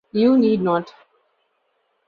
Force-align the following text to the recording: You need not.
You 0.11 0.35
need 0.35 0.61
not. 0.61 0.91